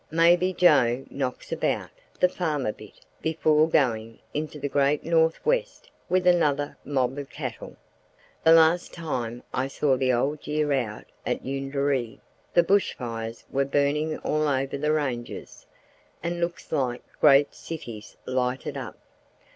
[0.09, 5.91] Maybe Joe "knocks about" the farm a bit before going into the Great North West
[6.09, 7.75] with another mob of cattle.
[8.43, 12.19] The last time I saw the Old Year out at Eurunderee
[12.51, 15.67] the bushfires were burning all over the ranges,
[16.23, 18.97] and looked like great cities lighted up.